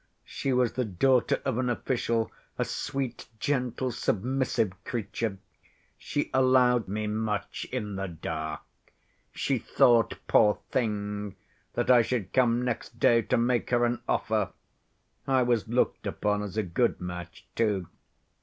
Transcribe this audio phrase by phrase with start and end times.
[0.25, 5.37] She was the daughter of an official, a sweet, gentle, submissive creature.
[5.95, 8.61] She allowed me, she allowed me much in the dark.
[9.31, 11.35] She thought, poor thing,
[11.73, 14.53] that I should come next day to make her an offer
[15.27, 17.87] (I was looked upon as a good match, too).